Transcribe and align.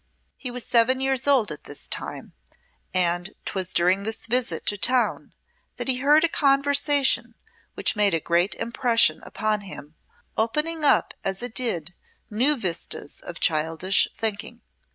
He 0.35 0.49
was 0.49 0.65
seven 0.65 0.99
years 0.99 1.27
old 1.27 1.51
at 1.51 1.65
this 1.65 1.87
time, 1.87 2.33
and 2.91 3.35
'twas 3.45 3.71
during 3.71 4.01
this 4.01 4.25
visit 4.25 4.65
to 4.65 4.75
town 4.75 5.35
that 5.77 5.87
he 5.87 5.97
heard 5.97 6.23
a 6.23 6.27
conversation 6.27 7.35
which 7.75 7.95
made 7.95 8.15
a 8.15 8.19
great 8.19 8.55
impression 8.55 9.21
upon 9.21 9.61
him, 9.61 9.93
opening 10.35 10.83
up 10.83 11.13
as 11.23 11.43
it 11.43 11.53
did 11.53 11.93
new 12.31 12.55
vistas 12.55 13.19
of 13.19 13.39
childish 13.39 14.07
thinking. 14.17 14.63